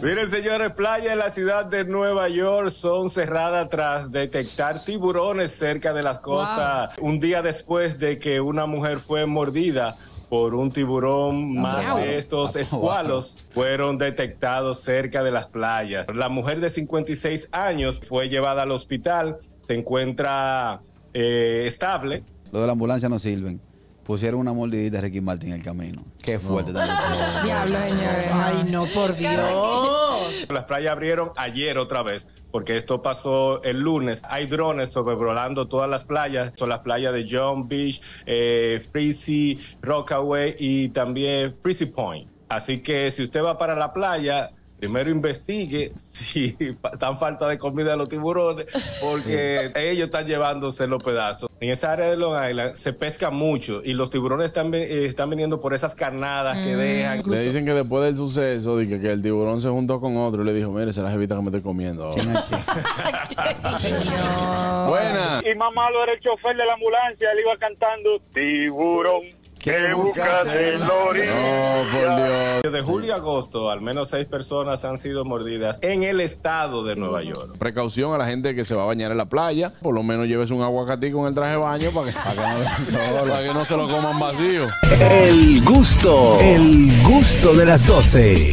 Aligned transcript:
Miren, 0.00 0.30
señores, 0.30 0.72
playas 0.74 1.12
en 1.12 1.18
la 1.18 1.28
ciudad 1.28 1.64
de 1.64 1.84
Nueva 1.84 2.28
York 2.28 2.70
son 2.70 3.10
cerradas 3.10 3.68
tras 3.68 4.12
detectar 4.12 4.80
tiburones 4.84 5.50
cerca 5.50 5.92
de 5.92 6.04
las 6.04 6.20
costas 6.20 6.96
un 7.00 7.18
día 7.18 7.42
después 7.42 7.98
de 7.98 8.20
que 8.20 8.40
una 8.40 8.66
mujer 8.66 9.00
fue 9.00 9.26
mordida 9.26 9.96
por 10.28 10.54
un 10.54 10.70
tiburón 10.70 11.54
más 11.58 11.96
de 11.96 12.16
estos 12.16 12.54
escualos 12.54 13.38
fueron 13.50 13.98
detectados 13.98 14.80
cerca 14.80 15.24
de 15.24 15.32
las 15.32 15.46
playas. 15.46 16.06
La 16.14 16.28
mujer 16.28 16.60
de 16.60 16.70
56 16.70 17.48
años 17.50 18.00
fue 18.06 18.28
llevada 18.28 18.62
al 18.62 18.70
hospital, 18.70 19.38
se 19.66 19.74
encuentra 19.74 20.78
eh, 21.12 21.64
estable. 21.66 22.22
Lo 22.52 22.60
de 22.60 22.66
la 22.66 22.72
ambulancia 22.72 23.08
no 23.08 23.18
sirven. 23.18 23.60
Pusieron 24.08 24.40
una 24.40 24.54
mordidita 24.54 24.96
a 24.96 25.00
Ricky 25.02 25.20
Martin 25.20 25.50
en 25.50 25.56
el 25.56 25.62
camino. 25.62 26.02
Qué 26.22 26.38
fuerte 26.38 26.72
también. 26.72 26.96
Diablo, 27.44 27.78
señores. 27.78 28.30
Ay, 28.32 28.66
no, 28.70 28.86
por 28.86 29.14
Dios. 29.14 30.48
Las 30.48 30.64
playas 30.64 30.92
abrieron 30.92 31.32
ayer 31.36 31.76
otra 31.76 32.02
vez, 32.02 32.26
porque 32.50 32.78
esto 32.78 33.02
pasó 33.02 33.62
el 33.64 33.80
lunes. 33.80 34.22
Hay 34.30 34.46
drones 34.46 34.92
sobrevolando 34.92 35.68
todas 35.68 35.90
las 35.90 36.06
playas. 36.06 36.54
Son 36.56 36.70
las 36.70 36.78
playas 36.78 37.12
de 37.12 37.26
John 37.30 37.68
Beach, 37.68 38.00
eh, 38.24 38.82
Freezy, 38.90 39.58
Rockaway 39.82 40.56
y 40.58 40.88
también 40.88 41.54
Freezy 41.62 41.84
Point. 41.84 42.30
Así 42.48 42.78
que 42.78 43.10
si 43.10 43.24
usted 43.24 43.44
va 43.44 43.58
para 43.58 43.76
la 43.76 43.92
playa, 43.92 44.52
primero 44.78 45.10
investigue 45.10 45.92
si 46.12 46.56
están 46.92 47.18
falta 47.18 47.48
de 47.48 47.58
comida 47.58 47.92
de 47.92 47.96
los 47.96 48.08
tiburones, 48.08 48.66
porque 49.00 49.70
ellos 49.74 50.06
están 50.06 50.26
llevándose 50.26 50.86
los 50.86 51.02
pedazos. 51.02 51.50
En 51.60 51.70
esa 51.70 51.92
área 51.92 52.08
de 52.08 52.16
Long 52.16 52.36
Island 52.48 52.76
se 52.76 52.92
pesca 52.92 53.30
mucho 53.30 53.80
y 53.84 53.94
los 53.94 54.10
tiburones 54.10 54.46
están, 54.46 54.72
eh, 54.74 55.04
están 55.04 55.30
viniendo 55.30 55.60
por 55.60 55.74
esas 55.74 55.94
carnadas 55.94 56.56
que 56.58 56.76
dejan. 56.76 57.22
Le 57.28 57.42
dicen 57.42 57.64
que 57.64 57.72
después 57.72 58.04
del 58.04 58.16
suceso, 58.16 58.76
de 58.76 58.88
que, 58.88 59.00
que 59.00 59.10
el 59.10 59.22
tiburón 59.22 59.60
se 59.60 59.68
juntó 59.68 60.00
con 60.00 60.16
otro 60.16 60.42
y 60.42 60.44
le 60.46 60.52
dijo, 60.52 60.70
mire, 60.70 60.92
la 60.92 61.10
jevita 61.10 61.34
que 61.34 61.40
me 61.42 61.48
estoy 61.48 61.62
comiendo. 61.62 62.04
ahora". 62.04 62.20
China, 62.20 62.44
china. 62.46 63.78
Señor. 63.78 64.88
Buena. 64.88 65.42
Y 65.50 65.54
más 65.56 65.72
malo 65.74 66.02
era 66.02 66.12
el 66.12 66.20
chofer 66.20 66.56
de 66.56 66.64
la 66.64 66.74
ambulancia, 66.74 67.32
él 67.32 67.38
iba 67.40 67.56
cantando 67.56 68.18
Tiburón, 68.32 69.22
que 69.58 69.92
buscas 69.94 70.46
en 70.46 70.80
la 70.80 70.94
orilla. 70.94 71.57
Desde 72.70 72.82
julio 72.82 73.14
a 73.14 73.16
agosto, 73.16 73.70
al 73.70 73.80
menos 73.80 74.10
seis 74.10 74.26
personas 74.26 74.84
han 74.84 74.98
sido 74.98 75.24
mordidas 75.24 75.78
en 75.80 76.02
el 76.02 76.20
estado 76.20 76.84
de 76.84 76.96
Nueva 76.96 77.22
York. 77.22 77.56
Precaución 77.58 78.12
a 78.12 78.18
la 78.18 78.26
gente 78.26 78.54
que 78.54 78.62
se 78.62 78.74
va 78.74 78.82
a 78.82 78.86
bañar 78.86 79.10
en 79.10 79.16
la 79.16 79.24
playa. 79.24 79.72
Por 79.80 79.94
lo 79.94 80.02
menos 80.02 80.26
llévese 80.26 80.52
un 80.52 80.60
aguacatico 80.60 81.18
en 81.20 81.28
el 81.28 81.34
traje 81.34 81.52
de 81.52 81.56
baño 81.56 81.90
para 81.92 82.08
que, 82.08 82.18
para 82.18 82.34
que, 82.34 82.92
no, 82.92 83.30
para 83.30 83.42
que 83.42 83.54
no 83.54 83.64
se 83.64 83.74
lo 83.74 83.88
coman 83.88 84.18
vacío. 84.18 84.66
El 85.00 85.64
gusto, 85.64 86.38
el 86.40 87.02
gusto 87.04 87.54
de 87.54 87.64
las 87.64 87.86
12. 87.86 88.50